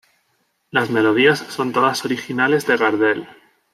Las 0.71 0.89
melodías 0.89 1.37
son 1.37 1.73
todas 1.73 2.03
originales 2.05 2.65
de 2.65 2.75
Gardel. 2.75 3.27